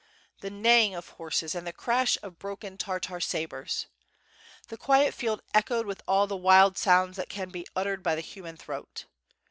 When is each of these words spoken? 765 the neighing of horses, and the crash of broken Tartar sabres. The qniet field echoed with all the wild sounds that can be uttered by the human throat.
765 0.41 0.41
the 0.51 0.63
neighing 0.63 0.95
of 0.95 1.09
horses, 1.09 1.53
and 1.53 1.67
the 1.67 1.71
crash 1.71 2.17
of 2.23 2.39
broken 2.39 2.75
Tartar 2.75 3.19
sabres. 3.19 3.85
The 4.69 4.77
qniet 4.79 5.13
field 5.13 5.43
echoed 5.53 5.85
with 5.85 6.01
all 6.07 6.25
the 6.25 6.35
wild 6.35 6.75
sounds 6.75 7.17
that 7.17 7.29
can 7.29 7.49
be 7.51 7.67
uttered 7.75 8.01
by 8.01 8.15
the 8.15 8.21
human 8.21 8.57
throat. 8.57 9.05